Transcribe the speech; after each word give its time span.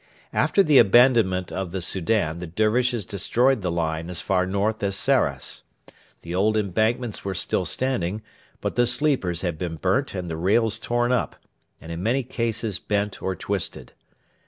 After 0.33 0.63
the 0.63 0.79
abandonment 0.79 1.51
of 1.51 1.69
the 1.69 1.79
Soudan 1.79 2.37
the 2.37 2.47
Dervishes 2.47 3.05
destroyed 3.05 3.61
the 3.61 3.71
line 3.71 4.09
as 4.09 4.19
far 4.19 4.47
north 4.47 4.81
as 4.81 4.95
Sarras. 4.95 5.61
The 6.21 6.33
old 6.33 6.57
embankments 6.57 7.23
were 7.23 7.35
still 7.35 7.65
standing, 7.65 8.23
but 8.61 8.73
the 8.75 8.87
sleepers 8.87 9.41
had 9.41 9.59
been 9.59 9.75
burnt 9.75 10.15
and 10.15 10.27
the 10.27 10.37
rails 10.37 10.79
torn 10.79 11.11
up, 11.11 11.35
and 11.79 11.91
in 11.91 12.01
many 12.01 12.23
cases 12.23 12.79
bent 12.79 13.21
or 13.21 13.35
twisted. 13.35 13.93